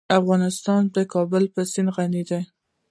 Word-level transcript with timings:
افغانستان 0.19 0.81
په 0.93 1.01
د 1.05 1.09
کابل 1.13 1.43
سیند 1.73 1.89
غني 1.95 2.23
دی. 2.29 2.41